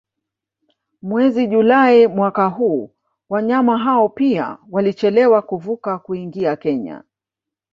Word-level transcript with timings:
Mwezi 1.01 1.47
Julai 1.47 2.07
mwaka 2.07 2.45
huu 2.47 2.95
wanyama 3.29 3.77
hao 3.77 4.09
pia 4.09 4.57
walichelewa 4.71 5.41
kuvuka 5.41 5.99
kuingia 5.99 6.55
Kenya 6.55 7.03